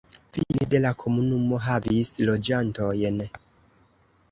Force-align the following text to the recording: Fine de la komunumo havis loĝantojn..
Fine 0.35 0.63
de 0.71 0.79
la 0.85 0.93
komunumo 1.03 1.59
havis 1.67 2.11
loĝantojn.. 2.31 3.23